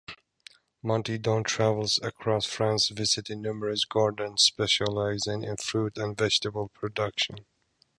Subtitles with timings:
[0.81, 7.45] Monty Don travels across France visiting numerous gardens specialising in fruit and vegetable production.